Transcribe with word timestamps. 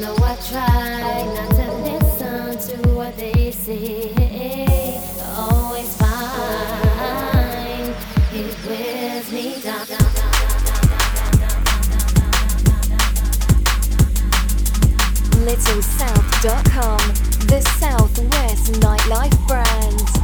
know 0.00 0.16
I 0.22 0.36
try 0.48 1.24
not 1.34 1.50
to 1.56 1.66
listen 1.84 2.82
to 2.82 2.88
what 2.94 3.16
they 3.16 3.50
say. 3.50 4.98
Always 5.36 5.96
find 5.96 7.94
it 8.32 8.56
wears 8.66 9.32
me 9.32 9.60
down. 9.60 9.86
LittleSouth.com, 15.44 17.00
the 17.46 17.60
Southwest 17.78 18.72
nightlife 18.80 19.46
brand. 19.46 20.19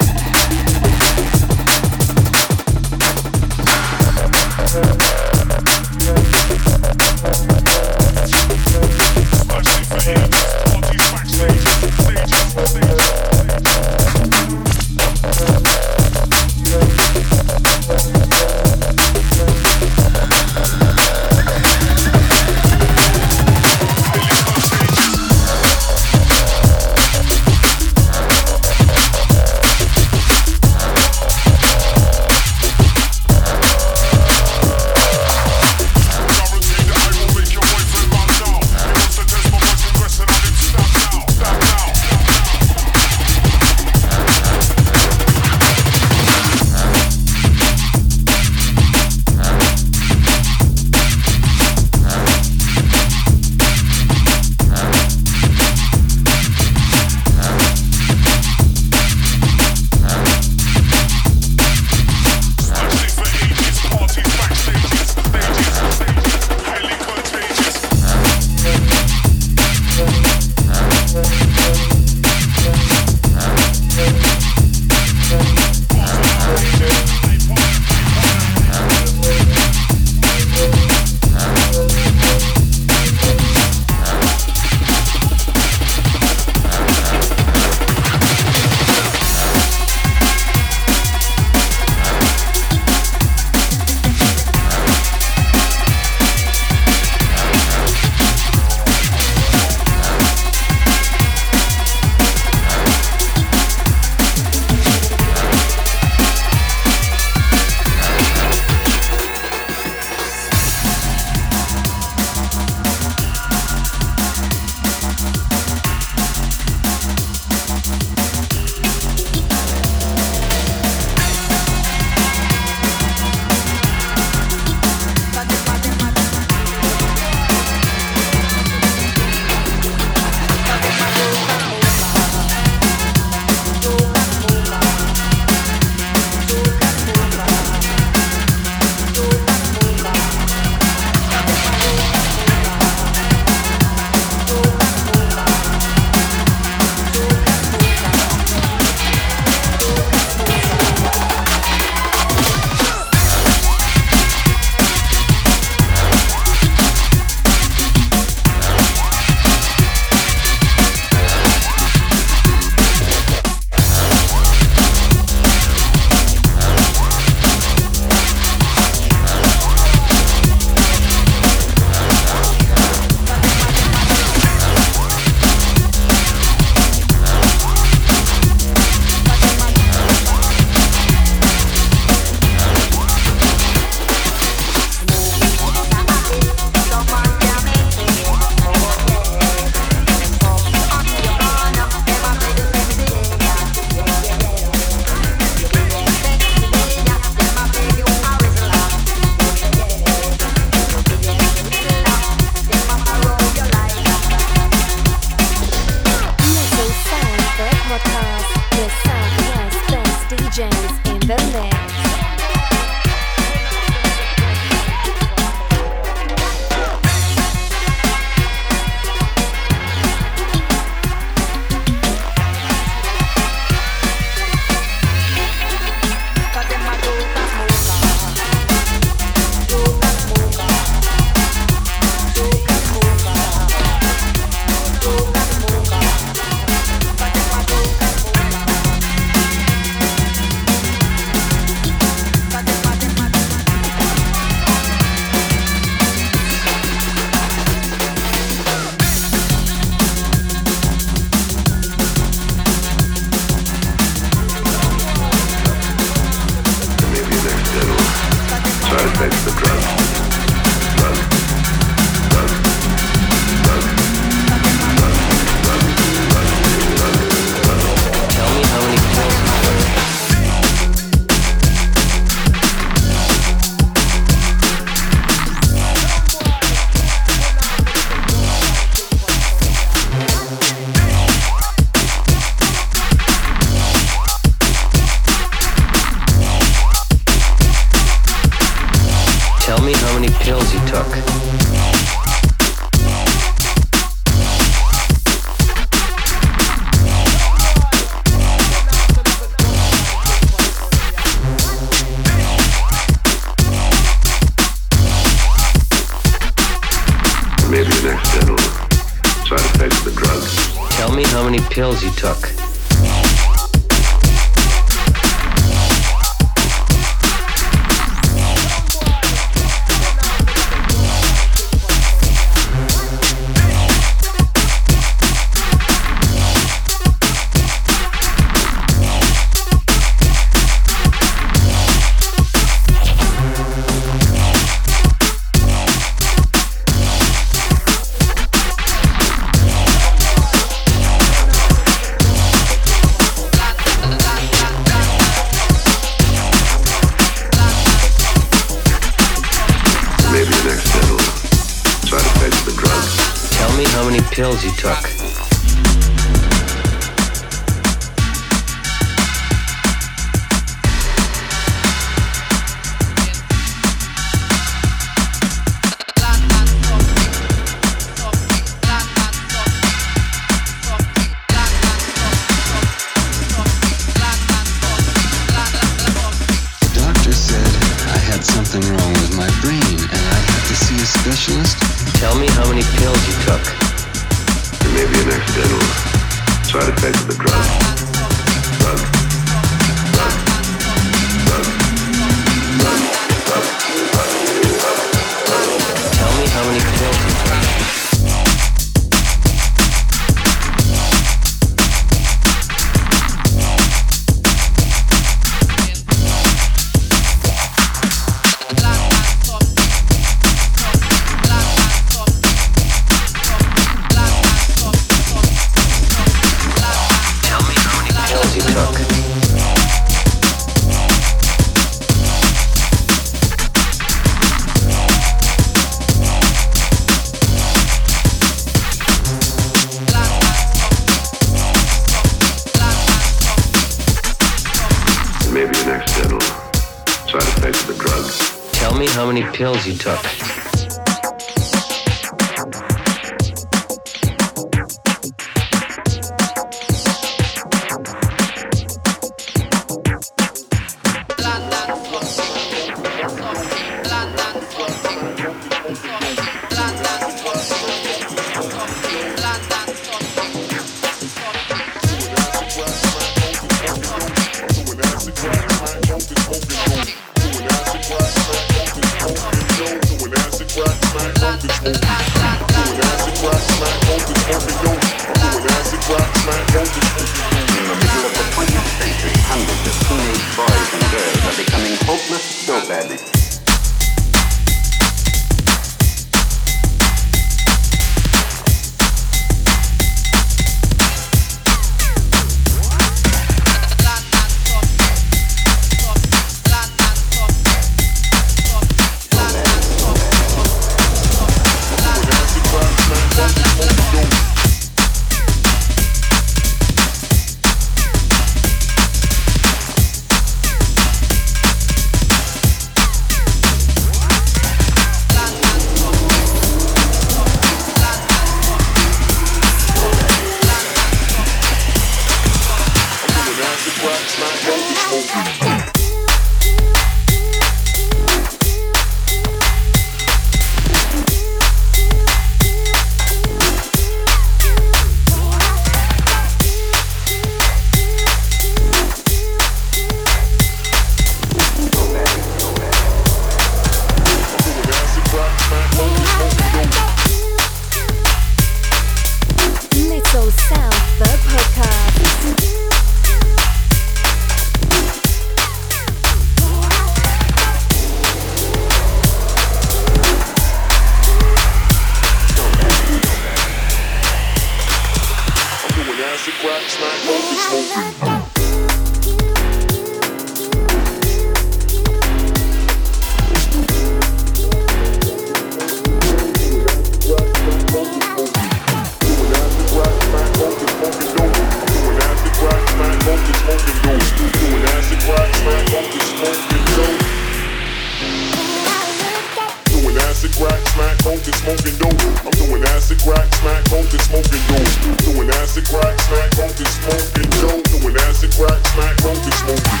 Crack, 593.28 593.52
smack, 593.60 593.84
and 593.92 594.22
smoking 594.24 594.62
dope. 594.68 595.18
Doing 595.20 595.50
acid 595.60 595.84
crack, 595.84 596.16
smack, 596.20 596.48
and 596.56 596.72
smoking 596.78 597.50
dope. 597.60 597.84
Doing 597.92 598.16
acid 598.24 598.50
crack, 598.56 598.80
smack, 598.88 599.16
and 599.20 599.52
smoking. 599.52 600.00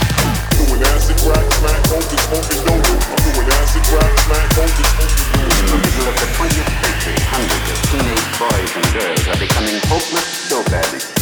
Doing 0.56 0.82
acid 0.82 1.16
crack, 1.20 1.44
smack, 1.60 1.82
and 1.92 2.20
smoking 2.24 2.60
dope. 2.64 2.88
I'm 2.88 3.20
doing 3.28 3.48
acid 3.60 3.84
crack, 3.84 4.12
smack, 4.24 4.48
and 4.48 4.70
smoking 4.72 4.90
dope. 4.96 5.12
In 5.44 5.66
the 5.68 5.78
middle 5.84 6.08
of 6.08 6.16
the 6.16 6.28
20th 6.40 6.72
century, 6.80 7.18
hundreds 7.28 7.68
of 7.68 7.78
teenage 7.92 8.28
boys 8.40 8.70
and 8.76 8.88
girls 8.96 9.24
are 9.28 9.38
becoming 9.38 9.78
hopeless 9.88 10.48
dope 10.48 10.72
addicts. 10.72 11.17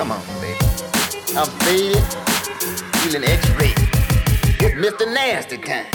Come 0.00 0.12
on, 0.12 0.22
baby. 0.40 0.56
I'm 1.36 1.46
faded, 1.60 2.02
feeling 3.02 3.22
X-rated. 3.22 3.76
Mr. 4.78 5.12
Nasty 5.12 5.58
kind. 5.58 5.86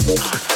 Thank 0.00 0.51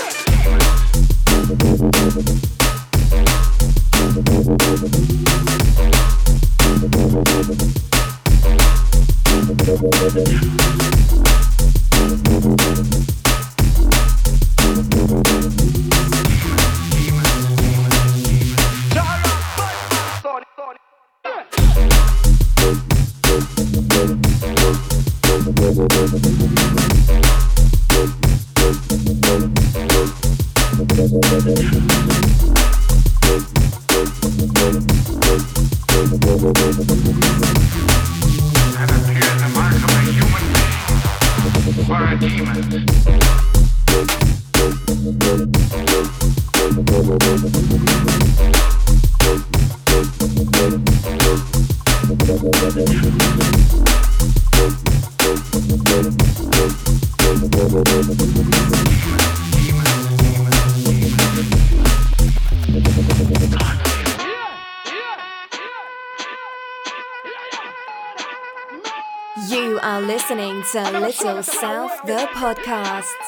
listening 70.75 71.13
to 71.13 71.27
Little 71.27 71.43
South 71.43 72.03
the 72.07 72.29
Podcasts. 72.35 73.26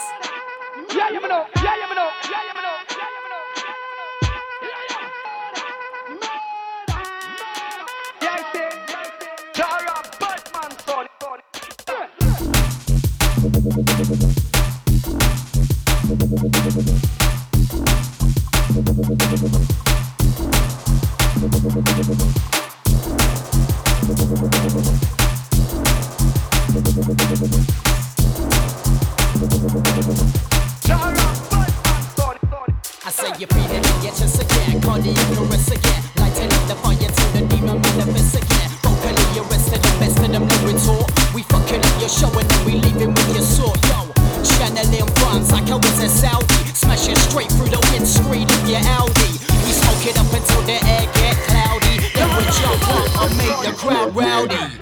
I 33.09 33.11
say 33.11 33.33
you 33.41 33.49
feel 33.49 33.73
it 33.73 33.81
in 33.81 34.05
your 34.05 34.13
chest 34.13 34.37
again, 34.37 34.85
cardiac 34.85 35.17
arrest 35.41 35.73
again. 35.73 36.05
Lighting 36.21 36.53
up 36.53 36.61
the 36.69 36.77
fire 36.77 37.09
till 37.09 37.31
the 37.33 37.41
demon 37.49 37.81
manifests 37.81 38.37
again. 38.37 38.69
Vocally 38.85 39.41
arrested, 39.41 39.81
the 39.81 39.97
best 39.97 40.21
of 40.21 40.29
them 40.29 40.45
no 40.45 40.57
retort. 40.61 41.09
We 41.33 41.41
fucking 41.49 41.81
up 41.81 41.97
your 42.05 42.13
show 42.13 42.29
and 42.37 42.45
then 42.45 42.61
we 42.69 42.77
leaving 42.85 43.17
with 43.17 43.33
your 43.33 43.41
sword, 43.41 43.81
yo. 43.89 44.13
Channeling 44.45 45.09
funds 45.25 45.49
like 45.49 45.73
I 45.73 45.81
was 45.81 45.97
in 46.05 46.13
Saudi. 46.13 46.69
Smashing 46.77 47.17
straight 47.33 47.49
through 47.57 47.73
the 47.73 47.81
windscreen 47.89 48.45
of 48.45 48.69
your 48.69 48.85
Audi. 49.01 49.41
We 49.41 49.73
smoke 49.73 50.05
it 50.05 50.21
up 50.21 50.29
until 50.29 50.61
the 50.69 50.77
air 50.77 51.09
get 51.17 51.33
cloudy. 51.49 52.13
Then 52.13 52.29
we 52.37 52.45
jump 52.61 52.93
up 52.93 53.09
and 53.25 53.33
make 53.41 53.57
the 53.65 53.73
crowd 53.73 54.13
rowdy. 54.13 54.61
And 54.61 54.77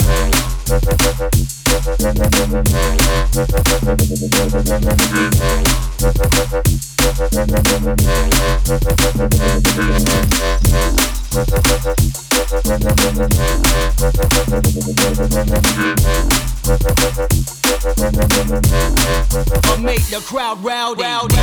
make 6.75 6.96
the 7.07 8.57
and 16.69 16.79
make 19.85 20.05
the 20.07 20.21
crowd 20.27 20.65
rowdy. 20.65 21.03
Rowdy. 21.03 21.37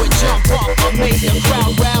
We 0.00 0.08
jump 0.18 0.50
up 0.50 0.78
and 0.80 0.98
make 0.98 1.20
the 1.20 1.40
crowd 1.44 1.78
rowdy. 1.78 2.00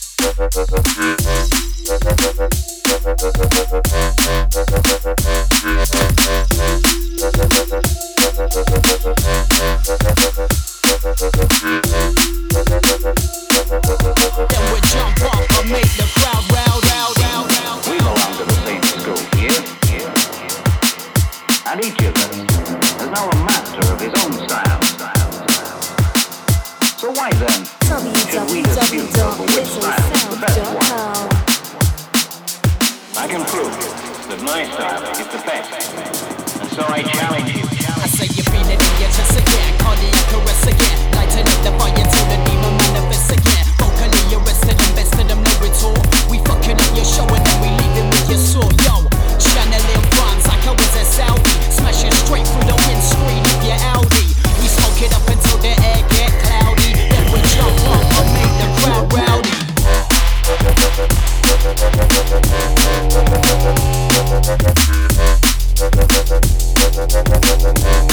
school 19.01 19.17
here. 19.39 19.61
And 21.65 21.83
each 21.83 22.01
of 22.03 22.15
us 22.15 22.37
is 23.01 23.09
now 23.09 23.29
a 23.29 23.35
master 23.45 23.83
of 23.91 23.99
his 23.99 24.13
own 24.23 24.33
style. 24.47 24.81
So 26.97 27.11
why 27.11 27.31
then 27.31 27.65
should 28.29 28.49
we 28.51 28.61
dispute 28.61 29.17
over 29.19 29.43
which 29.43 29.80
my 34.41 34.63
style 34.65 35.03
is 35.19 35.27
the 35.27 35.37
best. 35.45 36.61
And 36.61 36.69
so 36.71 36.83
I 36.83 37.03
challenge 37.03 37.55
you. 37.55 37.70
Thank 64.43 64.65
you. 68.05 68.10